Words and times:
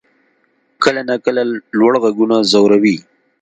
کله 0.83 1.01
ناکله 1.09 1.41
لوړ 1.77 1.93
غږونه 2.03 2.35
ځوروي. 2.51 2.97